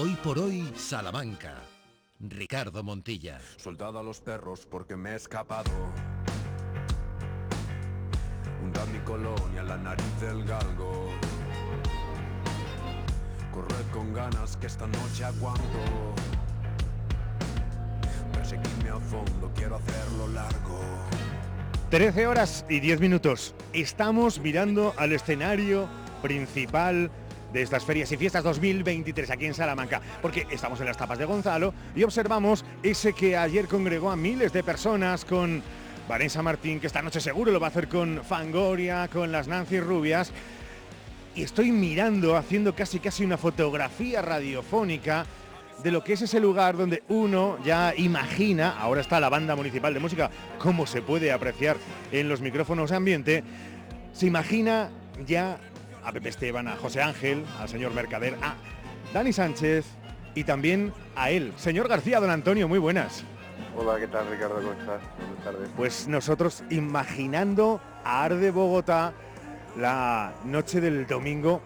Hoy 0.00 0.16
por 0.22 0.38
hoy, 0.38 0.72
Salamanca. 0.76 1.56
Ricardo 2.20 2.84
Montilla. 2.84 3.40
Soldado 3.56 3.98
a 3.98 4.02
los 4.04 4.20
perros 4.20 4.64
porque 4.64 4.94
me 4.94 5.10
he 5.10 5.16
escapado. 5.16 5.72
Hunda 8.62 8.86
mi 8.92 9.00
colonia, 9.00 9.64
la 9.64 9.76
nariz 9.76 10.20
del 10.20 10.44
galgo. 10.44 11.08
Corred 13.52 13.90
con 13.92 14.14
ganas 14.14 14.56
que 14.58 14.68
esta 14.68 14.86
noche 14.86 15.24
aguanto. 15.24 15.64
Perseguirme 18.34 18.90
a 18.90 19.00
fondo, 19.00 19.50
quiero 19.56 19.74
hacerlo 19.74 20.28
largo. 20.28 20.78
13 21.90 22.28
horas 22.28 22.64
y 22.68 22.78
10 22.78 23.00
minutos. 23.00 23.52
Estamos 23.72 24.38
mirando 24.38 24.94
al 24.96 25.12
escenario 25.12 25.88
principal 26.22 27.10
de 27.52 27.62
estas 27.62 27.84
ferias 27.84 28.10
y 28.12 28.16
fiestas 28.16 28.44
2023 28.44 29.30
aquí 29.30 29.46
en 29.46 29.54
Salamanca, 29.54 30.00
porque 30.20 30.46
estamos 30.50 30.80
en 30.80 30.86
las 30.86 30.96
tapas 30.96 31.18
de 31.18 31.24
Gonzalo 31.24 31.72
y 31.94 32.02
observamos 32.02 32.64
ese 32.82 33.12
que 33.12 33.36
ayer 33.36 33.66
congregó 33.66 34.10
a 34.10 34.16
miles 34.16 34.52
de 34.52 34.62
personas 34.62 35.24
con 35.24 35.62
Vanessa 36.08 36.42
Martín, 36.42 36.80
que 36.80 36.86
esta 36.86 37.02
noche 37.02 37.20
seguro 37.20 37.52
lo 37.52 37.60
va 37.60 37.66
a 37.66 37.70
hacer 37.70 37.88
con 37.88 38.24
Fangoria, 38.24 39.08
con 39.08 39.30
las 39.30 39.46
Nancy 39.46 39.78
Rubias. 39.78 40.32
Y 41.34 41.42
estoy 41.42 41.70
mirando, 41.70 42.36
haciendo 42.36 42.74
casi 42.74 42.98
casi 42.98 43.24
una 43.24 43.36
fotografía 43.36 44.22
radiofónica 44.22 45.26
de 45.82 45.92
lo 45.92 46.02
que 46.02 46.14
es 46.14 46.22
ese 46.22 46.40
lugar 46.40 46.76
donde 46.76 47.04
uno 47.08 47.58
ya 47.64 47.94
imagina, 47.96 48.70
ahora 48.70 49.00
está 49.00 49.20
la 49.20 49.28
banda 49.28 49.54
municipal 49.54 49.94
de 49.94 50.00
música, 50.00 50.30
como 50.58 50.86
se 50.86 51.02
puede 51.02 51.30
apreciar 51.30 51.76
en 52.10 52.28
los 52.28 52.40
micrófonos 52.40 52.90
de 52.90 52.96
ambiente, 52.96 53.44
se 54.12 54.26
imagina 54.26 54.90
ya 55.26 55.58
a 56.08 56.12
Pepe 56.12 56.30
Esteban, 56.30 56.66
a 56.68 56.76
José 56.76 57.02
Ángel, 57.02 57.44
al 57.60 57.68
señor 57.68 57.92
Mercader, 57.92 58.34
a 58.40 58.54
Dani 59.12 59.30
Sánchez 59.30 59.84
y 60.34 60.44
también 60.44 60.92
a 61.14 61.30
él, 61.30 61.52
señor 61.56 61.86
García, 61.86 62.18
don 62.18 62.30
Antonio, 62.30 62.66
muy 62.66 62.78
buenas. 62.78 63.24
Hola, 63.76 63.98
¿qué 64.00 64.06
tal 64.06 64.26
Ricardo? 64.30 64.56
¿Cómo 64.56 64.72
estás? 64.72 65.02
Buenas 65.18 65.44
tardes. 65.44 65.70
Pues 65.76 66.08
nosotros 66.08 66.64
imaginando 66.70 67.80
a 68.04 68.24
Arde 68.24 68.50
Bogotá 68.50 69.12
la 69.76 70.32
noche 70.44 70.80
del 70.80 71.06
domingo 71.06 71.60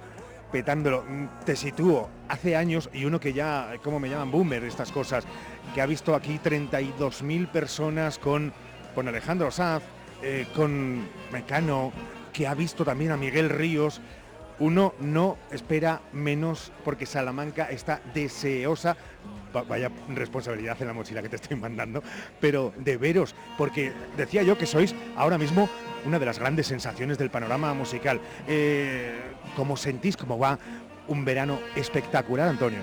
petándolo. 0.50 1.04
Mm, 1.08 1.44
Te 1.44 1.54
sitúo 1.54 2.10
hace 2.28 2.56
años 2.56 2.90
y 2.92 3.04
uno 3.04 3.20
que 3.20 3.32
ya, 3.32 3.74
como 3.84 4.00
me 4.00 4.10
llaman 4.10 4.32
boomer 4.32 4.64
estas 4.64 4.90
cosas, 4.90 5.24
que 5.72 5.80
ha 5.80 5.86
visto 5.86 6.16
aquí 6.16 6.40
32.000 6.42 7.48
personas 7.48 8.18
con, 8.18 8.52
con 8.94 9.06
Alejandro 9.06 9.52
Sanz, 9.52 9.84
eh, 10.20 10.48
con 10.56 11.06
Mecano, 11.30 11.92
que 12.32 12.48
ha 12.48 12.54
visto 12.54 12.84
también 12.84 13.12
a 13.12 13.16
Miguel 13.16 13.48
Ríos. 13.48 14.00
Uno 14.62 14.94
no 15.00 15.38
espera 15.50 16.00
menos 16.12 16.70
porque 16.84 17.04
Salamanca 17.04 17.64
está 17.68 18.00
deseosa, 18.14 18.96
va- 19.54 19.64
vaya 19.64 19.90
responsabilidad 20.14 20.76
en 20.80 20.86
la 20.86 20.92
mochila 20.92 21.20
que 21.20 21.28
te 21.28 21.34
estoy 21.34 21.56
mandando, 21.56 22.00
pero 22.40 22.72
de 22.76 22.96
veros, 22.96 23.34
porque 23.58 23.90
decía 24.16 24.44
yo 24.44 24.56
que 24.56 24.66
sois 24.66 24.94
ahora 25.16 25.36
mismo 25.36 25.68
una 26.06 26.20
de 26.20 26.26
las 26.26 26.38
grandes 26.38 26.68
sensaciones 26.68 27.18
del 27.18 27.28
panorama 27.28 27.74
musical. 27.74 28.20
Eh, 28.46 29.20
¿Cómo 29.56 29.76
sentís 29.76 30.16
cómo 30.16 30.38
va 30.38 30.56
un 31.08 31.24
verano 31.24 31.58
espectacular, 31.74 32.48
Antonio? 32.48 32.78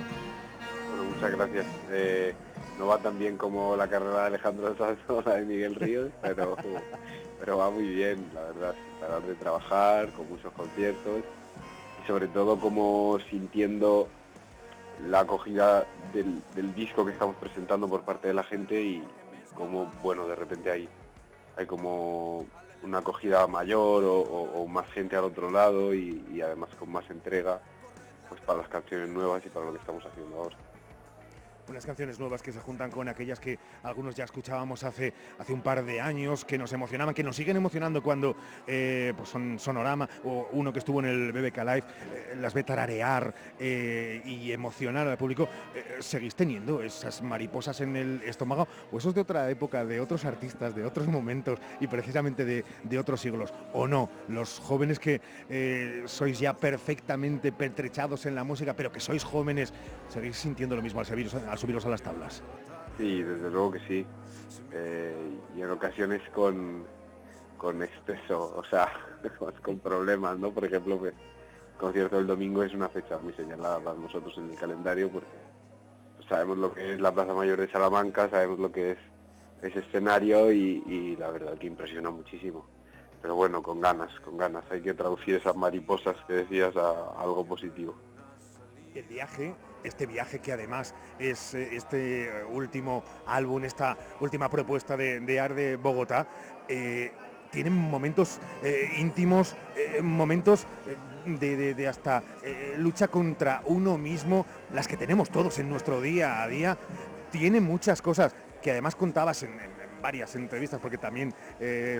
Bueno, 0.90 1.14
muchas 1.14 1.32
gracias. 1.32 1.66
Eh, 1.92 2.34
no 2.78 2.88
va 2.88 2.98
tan 2.98 3.18
bien 3.18 3.38
como 3.38 3.78
la 3.78 3.88
carrera 3.88 4.20
de 4.24 4.28
Alejandro 4.28 4.76
Sanz 4.78 5.00
la 5.26 5.36
de 5.36 5.46
Miguel 5.46 5.76
Ríos, 5.76 6.12
pero, 6.22 7.58
va 7.58 7.70
muy 7.72 7.88
bien, 7.88 8.30
la 8.34 8.42
verdad, 8.42 8.76
sin 8.76 9.00
parar 9.00 9.22
de 9.22 9.36
trabajar, 9.36 10.10
con 10.10 10.28
muchos 10.28 10.52
conciertos 10.52 11.24
sobre 12.10 12.28
todo 12.28 12.60
como 12.60 13.20
sintiendo 13.30 14.08
la 15.08 15.20
acogida 15.20 15.86
del, 16.12 16.74
disco 16.74 17.06
que 17.06 17.12
estamos 17.12 17.36
presentando 17.36 17.88
por 17.88 18.02
parte 18.02 18.30
de 18.30 18.34
la 18.34 18.44
gente 18.44 18.82
y 18.82 19.04
como, 19.54 19.94
bueno, 20.02 20.28
de 20.28 20.36
repente 20.36 20.72
hay, 20.72 20.90
hay 21.56 21.68
como 21.68 22.48
una 22.82 22.98
acogida 22.98 23.46
mayor 23.46 24.04
o 24.04 24.66
más 24.66 24.88
gente 24.88 25.16
al 25.18 25.26
otro 25.26 25.52
lado 25.52 25.94
y, 25.94 26.26
y 26.34 26.42
además 26.42 26.72
con 26.80 26.92
más 26.92 27.08
entrega 27.12 27.62
pues 28.28 28.42
para 28.42 28.62
las 28.62 28.70
canciones 28.70 29.10
nuevas 29.10 29.46
y 29.46 29.50
para 29.50 29.68
lo 29.68 29.74
que 29.74 29.78
estamos 29.78 30.04
haciendo 30.04 30.36
ahora. 30.36 30.58
Unas 31.70 31.86
canciones 31.86 32.20
nuevas 32.20 32.42
que 32.42 32.52
se 32.52 32.60
juntan 32.60 32.90
con 32.90 33.08
aquellas 33.10 33.40
que 33.40 33.60
algunos 33.84 34.16
ya 34.16 34.24
escuchábamos 34.24 34.84
hace, 34.84 35.14
hace 35.38 35.54
un 35.54 35.62
par 35.62 35.86
de 35.86 36.02
años, 36.02 36.44
que 36.44 36.58
nos 36.58 36.74
emocionaban, 36.74 37.14
que 37.14 37.24
nos 37.24 37.36
siguen 37.36 37.58
emocionando 37.58 38.02
cuando 38.02 38.36
eh, 38.66 39.14
pues 39.16 39.30
son 39.30 39.60
Sonorama 39.60 40.10
o 40.24 40.50
uno 40.54 40.74
que 40.74 40.80
estuvo 40.80 41.00
en 41.00 41.06
el 41.06 41.32
BBK 41.32 41.58
Live, 41.58 41.84
eh, 42.12 42.36
las 42.42 42.56
ve 42.56 42.64
tararear 42.64 43.36
eh, 43.60 44.20
y 44.26 44.52
emocionar 44.52 45.08
al 45.08 45.18
público. 45.18 45.48
¿Seguís 46.00 46.34
teniendo 46.34 46.82
esas 46.82 47.22
mariposas 47.22 47.82
en 47.82 47.96
el 47.96 48.24
estómago 48.24 48.68
o 48.92 48.98
eso 48.98 49.10
es 49.10 49.16
de 49.16 49.22
otra 49.22 49.48
época, 49.52 49.86
de 49.86 50.00
otros 50.00 50.26
artistas, 50.26 50.76
de 50.76 50.84
otros 50.84 51.08
momentos 51.08 51.60
y 51.80 51.86
precisamente 51.86 52.46
de, 52.46 52.66
de 52.84 52.98
otros 52.98 53.22
siglos? 53.22 53.54
¿O 53.74 53.88
no? 53.88 54.10
Los 54.28 54.58
jóvenes 54.58 54.98
que 54.98 55.22
sois 56.08 56.40
ya 56.40 56.58
perfectamente 56.58 57.52
pertrechados 57.52 58.26
en 58.26 58.34
la 58.34 58.44
música, 58.44 58.74
pero 58.74 58.92
que 58.92 59.00
sois 59.00 59.24
jóvenes, 59.24 59.72
¿seguís 60.08 60.36
sintiendo 60.36 60.76
lo 60.76 60.82
mismo 60.82 61.00
al 61.00 61.06
al 61.48 61.59
subiros 61.60 61.86
a 61.86 61.90
las 61.90 62.02
tablas? 62.02 62.44
Sí, 62.98 63.24
desde 63.24 63.50
luego 63.50 63.72
que 63.72 63.80
sí. 63.80 64.06
Eh, 64.72 65.38
y 65.56 65.62
en 65.62 65.72
ocasiones 65.72 66.22
con, 66.34 66.86
con 67.58 67.82
exceso, 67.84 68.56
o 68.56 68.64
sea, 68.66 68.92
con 69.62 69.80
problemas, 69.80 70.38
¿no? 70.38 70.52
Por 70.52 70.66
ejemplo, 70.66 70.98
pues, 70.98 71.14
el 71.14 71.80
concierto 71.80 72.18
del 72.18 72.28
domingo 72.28 72.64
es 72.64 72.74
una 72.74 72.90
fecha 72.90 73.18
muy 73.20 73.34
señalada 73.34 73.80
para 73.80 73.98
nosotros 73.98 74.34
en 74.38 74.50
el 74.50 74.56
calendario 74.58 75.10
porque 75.10 75.28
sabemos 76.28 76.58
lo 76.58 76.74
que 76.74 76.94
es 76.94 77.02
la 77.02 77.14
Plaza 77.14 77.34
Mayor 77.34 77.60
de 77.60 77.72
Salamanca, 77.72 78.30
sabemos 78.30 78.60
lo 78.60 78.72
que 78.72 78.92
es 78.92 78.98
ese 79.62 79.80
escenario 79.80 80.52
y, 80.52 80.84
y 80.86 81.16
la 81.16 81.32
verdad 81.32 81.58
que 81.58 81.68
impresiona 81.68 82.10
muchísimo. 82.12 82.66
Pero 83.22 83.36
bueno, 83.36 83.62
con 83.62 83.82
ganas, 83.82 84.18
con 84.22 84.38
ganas. 84.38 84.64
Hay 84.72 84.82
que 84.82 84.94
traducir 84.94 85.36
esas 85.36 85.56
mariposas 85.56 86.16
que 86.26 86.34
decías 86.34 86.76
a, 86.78 86.90
a 86.90 87.22
algo 87.22 87.46
positivo. 87.46 87.96
El 88.96 89.04
viaje, 89.04 89.54
este 89.84 90.06
viaje 90.06 90.40
que 90.40 90.52
además 90.52 90.94
es 91.18 91.54
eh, 91.54 91.76
este 91.76 92.26
eh, 92.26 92.44
último 92.46 93.04
álbum, 93.26 93.64
esta 93.64 93.98
última 94.20 94.50
propuesta 94.50 94.98
de, 94.98 95.20
de 95.20 95.40
Arde 95.40 95.76
Bogotá, 95.76 96.28
eh, 96.68 97.12
tienen 97.52 97.74
momentos 97.74 98.40
eh, 98.64 98.92
íntimos, 99.00 99.56
momentos 100.04 100.68
de, 101.26 101.88
hasta 101.88 102.22
lucha 102.78 103.08
contra 103.08 103.64
uno 103.66 103.98
mismo, 103.98 104.46
las 104.72 104.88
que 104.88 104.96
tenemos 104.98 105.32
todos 105.32 105.58
en 105.58 105.68
nuestro 105.68 106.00
día 106.00 106.44
a 106.44 106.48
día. 106.48 106.78
Tiene 107.32 107.60
muchas 107.60 108.04
cosas 108.04 108.36
que 108.62 108.70
además 108.70 108.96
contabas 108.96 109.42
en, 109.42 109.58
varias 110.00 110.36
entrevistas, 110.36 110.80
porque 110.80 111.00
también 111.00 111.34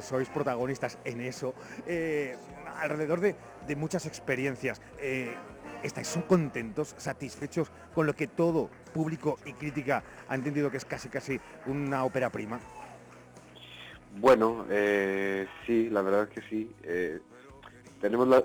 sois 0.02 0.30
protagonistas 0.30 1.00
en 1.04 1.20
eso, 1.20 1.56
alrededor 2.80 3.20
de, 3.20 3.36
de 3.68 3.76
muchas 3.76 4.06
experiencias. 4.06 4.80
¿Estáis 5.84 6.20
contentos, 6.28 6.96
satisfechos 6.98 7.72
con 7.94 8.06
lo 8.06 8.14
que 8.14 8.28
todo 8.28 8.70
público 8.94 9.38
y 9.46 9.54
crítica 9.54 10.04
ha 10.28 10.36
entendido 10.36 10.70
que 10.70 10.78
es 10.78 10.86
casi 10.86 11.10
casi 11.10 11.40
una 11.68 12.04
ópera 12.04 12.30
prima? 12.30 12.60
Bueno, 14.18 14.66
eh, 14.70 15.48
sí, 15.66 15.90
la 15.90 16.02
verdad 16.02 16.24
es 16.24 16.30
que 16.30 16.42
sí. 16.50 16.72
Eh, 16.84 17.20
tenemos 18.02 18.28
la, 18.28 18.44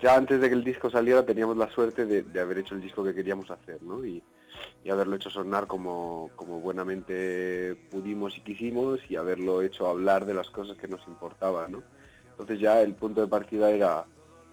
ya 0.00 0.16
antes 0.16 0.40
de 0.40 0.48
que 0.48 0.54
el 0.54 0.64
disco 0.64 0.90
saliera 0.90 1.24
teníamos 1.24 1.56
la 1.56 1.70
suerte 1.70 2.04
de, 2.04 2.22
de 2.22 2.40
haber 2.40 2.58
hecho 2.58 2.74
el 2.74 2.80
disco 2.80 3.04
que 3.04 3.14
queríamos 3.14 3.50
hacer, 3.50 3.82
¿no? 3.82 4.04
Y, 4.04 4.22
y 4.82 4.90
haberlo 4.90 5.16
hecho 5.16 5.30
sonar 5.30 5.66
como, 5.66 6.30
como 6.36 6.60
buenamente 6.60 7.76
pudimos 7.90 8.36
y 8.36 8.40
quisimos 8.40 9.00
y 9.08 9.16
haberlo 9.16 9.62
hecho 9.62 9.86
hablar 9.86 10.26
de 10.26 10.34
las 10.34 10.50
cosas 10.50 10.76
que 10.76 10.88
nos 10.88 11.06
importaban, 11.08 11.72
¿no? 11.72 11.82
Entonces 12.30 12.60
ya 12.60 12.82
el 12.82 12.94
punto 12.94 13.20
de 13.20 13.28
partida 13.28 13.70
era, 13.70 14.04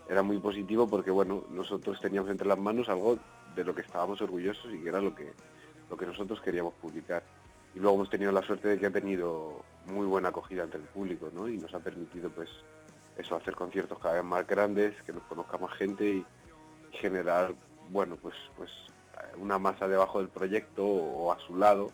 era 0.09 0.23
muy 0.23 0.39
positivo 0.39 0.87
porque, 0.87 1.11
bueno, 1.11 1.45
nosotros 1.49 1.99
teníamos 2.01 2.29
entre 2.29 2.47
las 2.47 2.59
manos 2.59 2.89
algo 2.89 3.17
de 3.55 3.63
lo 3.63 3.75
que 3.75 3.81
estábamos 3.81 4.21
orgullosos 4.21 4.73
y 4.73 4.79
que 4.79 4.89
era 4.89 5.01
lo 5.01 5.15
que, 5.15 5.31
lo 5.89 5.97
que 5.97 6.05
nosotros 6.05 6.41
queríamos 6.41 6.73
publicar 6.75 7.23
y 7.73 7.79
luego 7.79 7.95
hemos 7.95 8.09
tenido 8.09 8.31
la 8.31 8.41
suerte 8.41 8.69
de 8.69 8.79
que 8.79 8.87
ha 8.87 8.91
tenido 8.91 9.61
muy 9.85 10.05
buena 10.05 10.29
acogida 10.29 10.63
entre 10.63 10.81
el 10.81 10.87
público, 10.87 11.29
¿no? 11.33 11.47
Y 11.47 11.57
nos 11.57 11.73
ha 11.73 11.79
permitido, 11.79 12.29
pues, 12.29 12.49
eso, 13.17 13.35
hacer 13.35 13.55
conciertos 13.55 13.97
cada 13.99 14.15
vez 14.15 14.23
más 14.23 14.45
grandes, 14.45 14.93
que 15.03 15.13
nos 15.13 15.23
conozca 15.23 15.57
más 15.57 15.73
gente 15.77 16.05
y, 16.05 16.25
generar, 16.91 17.53
bueno, 17.89 18.17
pues, 18.21 18.35
pues, 18.57 18.69
una 19.37 19.57
masa 19.57 19.87
debajo 19.87 20.19
del 20.19 20.27
proyecto 20.27 20.85
o, 20.85 21.27
o 21.27 21.31
a 21.31 21.39
su 21.39 21.55
lado 21.55 21.89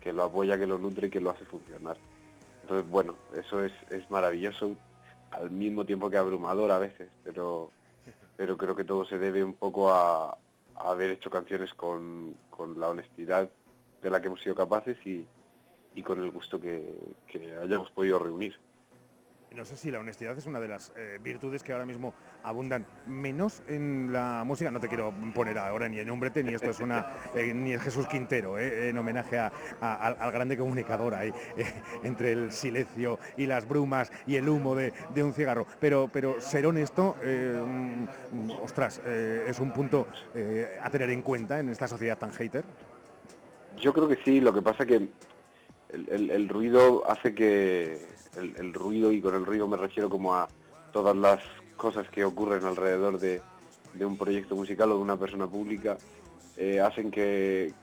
que 0.00 0.12
lo 0.12 0.24
apoya, 0.24 0.58
que 0.58 0.66
lo 0.66 0.76
nutre 0.76 1.06
y 1.06 1.10
que 1.10 1.20
lo 1.20 1.30
hace 1.30 1.46
funcionar. 1.46 1.96
Entonces, 2.62 2.90
bueno, 2.90 3.14
eso 3.34 3.64
es, 3.64 3.72
es 3.90 4.10
maravilloso, 4.10 4.76
al 5.34 5.50
mismo 5.50 5.84
tiempo 5.84 6.10
que 6.10 6.16
abrumador 6.16 6.70
a 6.70 6.78
veces, 6.78 7.08
pero, 7.22 7.70
pero 8.36 8.56
creo 8.56 8.74
que 8.74 8.84
todo 8.84 9.04
se 9.04 9.18
debe 9.18 9.42
un 9.44 9.54
poco 9.54 9.90
a, 9.90 10.36
haber 10.76 11.10
hecho 11.10 11.30
canciones 11.30 11.72
con, 11.74 12.34
con 12.50 12.80
la 12.80 12.88
honestidad 12.88 13.48
de 14.02 14.10
la 14.10 14.20
que 14.20 14.26
hemos 14.26 14.40
sido 14.40 14.56
capaces 14.56 14.96
y, 15.06 15.24
y 15.94 16.02
con 16.02 16.20
el 16.22 16.30
gusto 16.30 16.60
que, 16.60 16.98
que 17.28 17.56
hayamos 17.56 17.90
podido 17.92 18.18
reunir. 18.18 18.58
No 19.54 19.64
sé 19.64 19.76
si 19.76 19.90
la 19.90 20.00
honestidad 20.00 20.36
es 20.36 20.46
una 20.46 20.60
de 20.60 20.68
las 20.68 20.92
eh, 20.96 21.18
virtudes 21.22 21.62
que 21.62 21.72
ahora 21.72 21.86
mismo 21.86 22.12
abundan 22.42 22.84
menos 23.06 23.62
en 23.68 24.12
la 24.12 24.42
música. 24.44 24.70
No 24.70 24.80
te 24.80 24.88
quiero 24.88 25.12
poner 25.34 25.58
ahora 25.58 25.88
ni 25.88 25.98
en 25.98 26.10
Hombrete, 26.10 26.42
ni 26.42 26.54
esto 26.54 26.70
es 26.70 26.80
una, 26.80 27.06
eh, 27.34 27.52
ni 27.54 27.72
es 27.72 27.82
Jesús 27.82 28.06
Quintero, 28.06 28.58
eh, 28.58 28.88
en 28.88 28.98
homenaje 28.98 29.38
a- 29.38 29.52
al, 29.80 30.16
al 30.18 30.32
grande 30.32 30.56
comunicador 30.56 31.14
ahí, 31.14 31.32
entre 32.02 32.32
el 32.32 32.52
silencio 32.52 33.18
y 33.36 33.46
las 33.46 33.66
brumas 33.66 34.10
y 34.26 34.36
el 34.36 34.48
humo 34.48 34.74
de, 34.74 34.92
de 35.10 35.22
un 35.22 35.32
cigarro. 35.32 35.66
Pero, 35.78 36.08
pero 36.12 36.40
ser 36.40 36.66
honesto, 36.66 37.16
mm, 37.24 38.50
ostras, 38.62 38.98
es 38.98 39.58
un 39.60 39.70
punto 39.72 40.06
a 40.82 40.90
tener 40.90 41.10
en 41.10 41.22
cuenta 41.22 41.60
en 41.60 41.68
esta 41.68 41.86
sociedad 41.88 42.18
tan 42.18 42.32
hater. 42.32 42.64
Yo 43.80 43.92
creo 43.92 44.08
que 44.08 44.16
sí, 44.24 44.40
lo 44.40 44.52
que 44.52 44.62
pasa 44.62 44.84
que 44.86 45.08
el, 45.94 46.30
el- 46.30 46.48
ruido 46.48 47.08
hace 47.08 47.34
que 47.34 48.06
el, 48.36 48.74
ruido 48.74 49.12
y 49.12 49.20
con 49.20 49.34
el 49.34 49.46
ruido 49.46 49.68
me 49.68 49.76
refiero 49.76 50.10
como 50.10 50.34
a 50.34 50.48
todas 50.92 51.16
las 51.16 51.40
cosas 51.76 52.08
que 52.10 52.24
ocurren 52.24 52.64
alrededor 52.64 53.18
de, 53.18 53.42
de 53.92 54.04
un 54.04 54.16
proyecto 54.16 54.56
musical 54.56 54.90
o 54.92 54.96
de 54.96 55.02
una 55.02 55.16
persona 55.16 55.46
pública 55.46 55.98
eh, 56.56 56.80
hacen 56.80 57.10
que, 57.10 57.74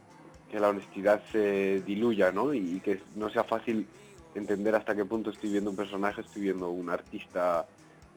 que 0.49 0.59
la 0.59 0.69
honestidad 0.69 1.23
se 1.31 1.81
diluya 1.81 2.31
¿no? 2.31 2.53
y, 2.53 2.79
que 2.81 3.01
no 3.15 3.29
sea 3.29 3.43
fácil 3.43 3.87
entender 4.33 4.75
hasta 4.75 4.95
qué 4.95 5.05
punto 5.05 5.29
estoy 5.29 5.51
viendo 5.51 5.69
un 5.71 5.75
personaje, 5.75 6.21
estoy 6.21 6.43
viendo 6.43 6.69
un 6.69 6.89
artista 6.89 7.65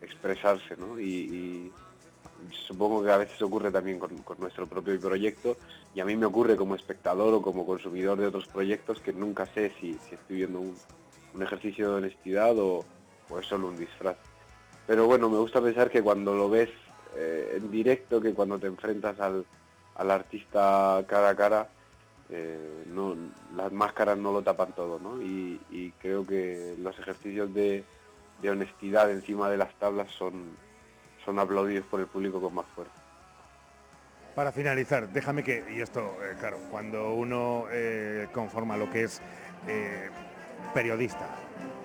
expresarse 0.01 0.77
¿no? 0.77 0.99
y 1.01 1.73
supongo 2.51 3.03
que 3.03 3.11
a 3.11 3.17
veces 3.17 3.41
ocurre 3.43 3.71
también 3.71 3.99
con, 3.99 4.11
nuestro 4.39 4.67
propio 4.67 4.99
proyecto 5.01 5.57
y 5.95 6.01
a 6.01 6.05
mí 6.05 6.17
me 6.17 6.27
ocurre 6.27 6.57
como 6.57 6.75
espectador 6.75 7.35
o 7.35 7.43
como 7.43 7.67
consumidor 7.67 8.19
de 8.19 8.27
otros 8.27 8.47
proyectos 8.47 9.01
que 9.01 9.13
nunca 9.13 9.47
sé 9.47 9.73
si, 9.81 9.99
estoy 10.11 10.37
viendo 10.37 10.61
un, 10.61 10.75
ejercicio 11.43 11.91
de 11.91 11.97
honestidad 11.97 12.57
o, 12.59 12.85
es 13.41 13.47
solo 13.47 13.69
un 13.69 13.77
disfraz. 13.77 14.17
Pero 14.87 15.07
bueno, 15.07 15.29
me 15.29 15.39
gusta 15.39 15.61
pensar 15.61 15.91
que 15.91 16.03
cuando 16.03 16.35
lo 16.35 16.49
ves 16.49 16.71
eh, 17.17 17.55
en 17.57 17.71
directo, 17.71 18.21
que 18.21 18.35
cuando 18.35 18.59
te 18.59 18.67
enfrentas 18.67 19.19
al, 19.19 19.45
artista 19.97 21.03
cara 21.09 21.31
a 21.31 21.37
cara, 21.37 21.69
eh, 22.31 22.85
las 23.57 23.73
máscaras 23.73 24.19
no 24.19 24.33
lo 24.33 24.43
tapan 24.43 24.73
todo, 24.73 24.99
¿no? 24.99 25.21
Y, 25.21 25.93
creo 25.99 26.27
que 26.27 26.75
los 26.79 26.99
ejercicios 26.99 27.53
de 27.55 27.85
honestidad 28.45 29.11
encima 29.11 29.49
de 29.49 29.57
las 29.57 29.75
tablas 29.79 30.11
son, 30.13 30.55
son 31.25 31.39
aplaudidos 31.39 31.87
por 31.87 32.01
el 32.01 32.07
público 32.07 32.41
con 32.41 32.55
más 32.55 32.67
fuerza. 32.75 32.93
Para 34.35 34.51
finalizar, 34.53 35.09
déjame 35.09 35.45
que, 35.45 35.65
y 35.77 35.81
esto, 35.81 36.01
eh, 36.23 36.35
claro, 36.41 36.59
cuando 36.71 37.15
uno 37.15 37.67
eh, 37.71 38.27
conforma 38.33 38.77
lo 38.77 38.91
que 38.91 39.05
es 39.05 39.21
eh, 39.69 40.11
periodista, 40.75 41.29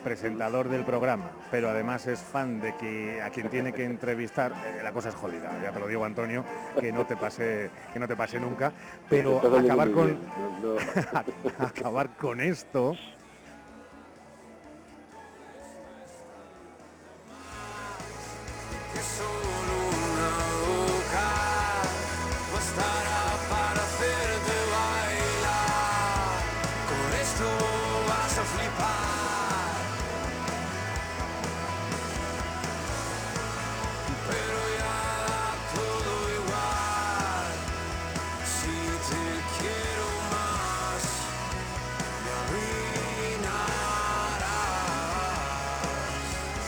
presentador 0.04 0.68
del 0.68 0.84
programa, 0.84 1.30
pero 1.52 1.70
además 1.70 2.08
es 2.08 2.20
fan 2.20 2.60
de 2.60 2.76
que 2.78 3.22
a 3.22 3.30
quien 3.30 3.50
tiene 3.50 3.72
que 3.72 3.84
entrevistar, 3.86 4.52
eh, 4.66 4.80
la 4.84 4.92
cosa 4.92 5.10
es 5.10 5.16
jodida. 5.16 5.52
Ya 5.62 5.72
te 5.72 5.80
lo 5.80 5.88
digo, 5.88 6.04
Antonio, 6.06 6.44
que 6.80 6.92
no 6.92 7.06
te 7.06 7.16
pase, 7.16 7.70
que 7.94 8.00
no 8.00 8.08
te 8.08 8.16
pase 8.16 8.40
nunca. 8.40 8.72
Pero 9.10 9.38
acabar 9.56 9.92
con, 9.92 10.06
bien, 10.08 10.20
no- 10.64 10.74
no- 10.74 10.80
acabar 11.68 12.10
con 12.18 12.42
esto. 12.42 12.96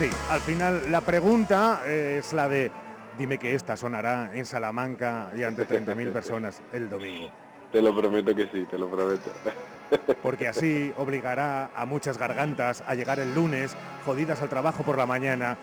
Sí, 0.01 0.09
al 0.31 0.39
final 0.39 0.91
la 0.91 1.01
pregunta 1.01 1.83
eh, 1.85 2.15
es 2.17 2.33
la 2.33 2.49
de, 2.49 2.71
dime 3.19 3.37
que 3.37 3.53
esta 3.53 3.77
sonará 3.77 4.31
en 4.33 4.47
Salamanca 4.47 5.31
y 5.37 5.43
ante 5.43 5.67
30.000 5.67 6.11
personas 6.11 6.59
el 6.73 6.89
domingo. 6.89 7.29
Te 7.71 7.83
lo 7.83 7.95
prometo 7.95 8.33
que 8.33 8.47
sí, 8.47 8.65
te 8.65 8.79
lo 8.79 8.89
prometo. 8.89 9.29
porque 10.23 10.47
así 10.47 10.91
obligará 10.97 11.69
a 11.75 11.85
muchas 11.85 12.17
gargantas 12.17 12.83
a 12.87 12.95
llegar 12.95 13.19
el 13.19 13.35
lunes, 13.35 13.77
jodidas 14.03 14.41
al 14.41 14.49
trabajo 14.49 14.81
por 14.81 14.97
la 14.97 15.05
mañana, 15.05 15.55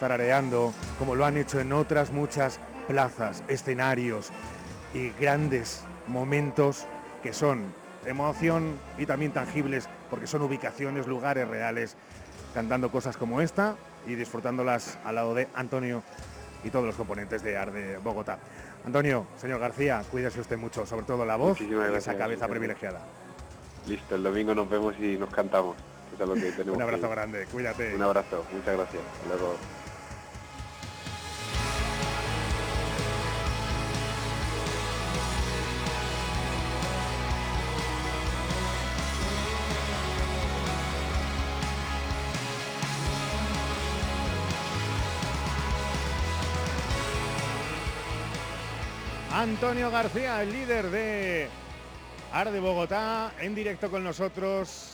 tarareando, 0.00 0.72
como 0.98 1.14
lo 1.14 1.26
han 1.26 1.36
hecho 1.36 1.60
en 1.60 1.74
otras 1.74 2.12
muchas 2.12 2.60
plazas, 2.88 3.44
escenarios 3.46 4.30
y 4.94 5.10
grandes 5.20 5.84
momentos 6.06 6.86
que 7.22 7.34
son 7.34 7.74
emoción 8.06 8.76
y 8.98 9.06
también 9.06 9.32
tangibles, 9.32 9.88
porque 10.10 10.26
son 10.26 10.42
ubicaciones, 10.42 11.06
lugares 11.06 11.48
reales, 11.48 11.96
cantando 12.54 12.90
cosas 12.90 13.16
como 13.16 13.40
esta 13.40 13.76
y 14.06 14.14
disfrutándolas 14.14 14.98
al 15.04 15.14
lado 15.14 15.34
de 15.34 15.48
Antonio 15.54 16.02
y 16.64 16.70
todos 16.70 16.84
los 16.84 16.96
componentes 16.96 17.42
de 17.42 17.56
Arde 17.56 17.98
Bogotá. 17.98 18.38
Antonio, 18.84 19.26
señor 19.36 19.60
García, 19.60 20.02
cuídese 20.10 20.40
usted 20.40 20.58
mucho, 20.58 20.84
sobre 20.86 21.04
todo 21.06 21.24
la 21.24 21.36
voz 21.36 21.60
Muchísimas 21.60 21.90
y 21.92 21.94
esa 21.94 22.12
cabeza 22.12 22.46
gracias. 22.46 22.50
privilegiada. 22.50 23.00
Listo, 23.86 24.14
el 24.14 24.22
domingo 24.22 24.54
nos 24.54 24.68
vemos 24.68 24.94
y 24.98 25.16
nos 25.16 25.30
cantamos. 25.30 25.76
Eso 26.14 26.22
es 26.22 26.28
lo 26.28 26.34
que 26.34 26.52
tenemos. 26.56 26.76
Un 26.76 26.82
abrazo 26.82 27.08
grande, 27.08 27.46
cuídate. 27.46 27.94
Un 27.94 28.02
abrazo, 28.02 28.44
muchas 28.52 28.76
gracias. 28.76 29.02
Hasta 29.22 29.28
luego. 29.28 29.81
Antonio 49.34 49.90
García, 49.90 50.42
el 50.42 50.52
líder 50.52 50.90
de 50.90 51.48
Arde 52.34 52.60
Bogotá, 52.60 53.32
en 53.40 53.54
directo 53.54 53.90
con 53.90 54.04
nosotros 54.04 54.91